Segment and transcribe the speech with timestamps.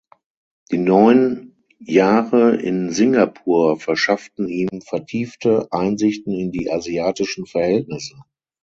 [0.71, 8.15] Die neun Jahre in Singapur verschafften ihm vertiefte Einsichten in die asiatischen Verhältnisse.